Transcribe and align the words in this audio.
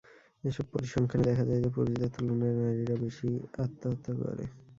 এসব 0.43 0.65
পরিসংখ্যানে 0.73 1.23
দেখা 1.25 1.43
যায় 1.45 1.61
যে, 1.63 1.69
পুরুষদের 1.75 2.09
তুলনায় 2.15 2.55
নারীরা 2.59 2.95
বেশি 3.03 3.29
আত্মহত্যা 3.57 4.11
করে। 4.19 4.45